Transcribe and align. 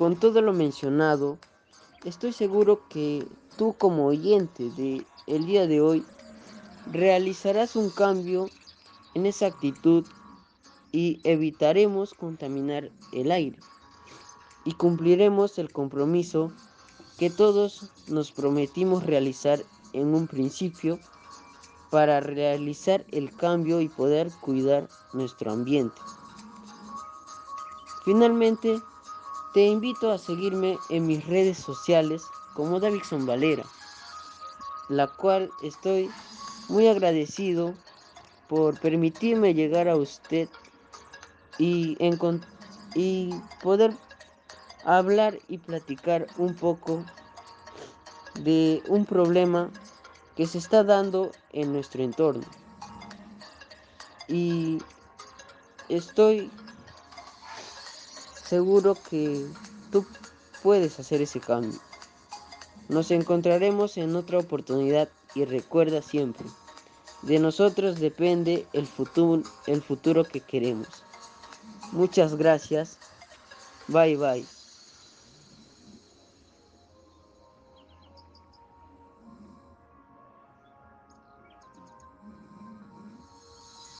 con 0.00 0.16
todo 0.16 0.40
lo 0.40 0.54
mencionado, 0.54 1.36
estoy 2.06 2.32
seguro 2.32 2.88
que 2.88 3.28
tú 3.58 3.74
como 3.76 4.06
oyente 4.06 4.70
de 4.70 5.04
el 5.26 5.44
día 5.44 5.66
de 5.66 5.82
hoy 5.82 6.06
realizarás 6.90 7.76
un 7.76 7.90
cambio 7.90 8.48
en 9.12 9.26
esa 9.26 9.44
actitud 9.44 10.06
y 10.90 11.20
evitaremos 11.22 12.14
contaminar 12.14 12.90
el 13.12 13.30
aire 13.30 13.58
y 14.64 14.72
cumpliremos 14.72 15.58
el 15.58 15.70
compromiso 15.70 16.50
que 17.18 17.28
todos 17.28 17.90
nos 18.08 18.32
prometimos 18.32 19.04
realizar 19.04 19.62
en 19.92 20.14
un 20.14 20.26
principio 20.26 20.98
para 21.90 22.20
realizar 22.20 23.04
el 23.12 23.36
cambio 23.36 23.82
y 23.82 23.90
poder 23.90 24.30
cuidar 24.40 24.88
nuestro 25.12 25.52
ambiente. 25.52 26.00
Finalmente, 28.06 28.80
te 29.52 29.64
invito 29.64 30.12
a 30.12 30.18
seguirme 30.18 30.78
en 30.88 31.06
mis 31.06 31.26
redes 31.26 31.58
sociales 31.58 32.22
como 32.54 32.78
Davidson 32.78 33.26
Valera, 33.26 33.64
la 34.88 35.08
cual 35.08 35.50
estoy 35.62 36.10
muy 36.68 36.86
agradecido 36.86 37.74
por 38.48 38.78
permitirme 38.78 39.54
llegar 39.54 39.88
a 39.88 39.96
usted 39.96 40.48
y, 41.58 41.96
y 42.94 43.34
poder 43.62 43.92
hablar 44.84 45.38
y 45.48 45.58
platicar 45.58 46.26
un 46.36 46.54
poco 46.54 47.04
de 48.42 48.82
un 48.88 49.04
problema 49.04 49.70
que 50.36 50.46
se 50.46 50.58
está 50.58 50.84
dando 50.84 51.32
en 51.52 51.72
nuestro 51.72 52.02
entorno. 52.02 52.46
Y 54.28 54.78
estoy 55.88 56.50
seguro 58.50 58.96
que 59.08 59.46
tú 59.92 60.04
puedes 60.60 60.98
hacer 60.98 61.22
ese 61.22 61.38
cambio. 61.38 61.78
Nos 62.88 63.12
encontraremos 63.12 63.96
en 63.96 64.16
otra 64.16 64.40
oportunidad 64.40 65.08
y 65.36 65.44
recuerda 65.44 66.02
siempre, 66.02 66.46
de 67.22 67.38
nosotros 67.38 68.00
depende 68.00 68.66
el 68.72 68.88
futuro, 68.88 70.24
que 70.24 70.40
queremos. 70.40 70.88
Muchas 71.92 72.34
gracias. 72.34 72.98
Bye 73.86 74.16
bye. 74.16 74.59